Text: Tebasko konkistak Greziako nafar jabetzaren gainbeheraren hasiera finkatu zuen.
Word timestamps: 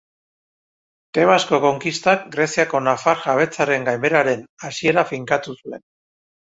Tebasko 1.17 1.59
konkistak 1.67 2.25
Greziako 2.37 2.83
nafar 2.89 3.23
jabetzaren 3.29 3.89
gainbeheraren 3.93 4.45
hasiera 4.71 5.07
finkatu 5.15 5.61
zuen. 5.63 5.91